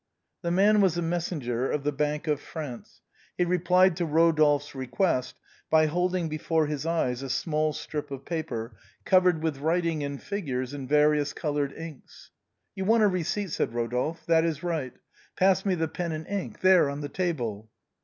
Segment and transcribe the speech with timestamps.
[0.41, 3.01] The man was a messenger of the Bank of France.
[3.37, 5.35] He replied to Eodolphe's request
[5.69, 8.75] by holding before his eyes a small strip of paper
[9.05, 12.31] covered with writing and figures in various colored inks."
[12.75, 14.93] You want a receipt," said Rodolphe." That is right.
[15.37, 16.61] Pass me the pen and ink.
[16.61, 17.69] There, on the table."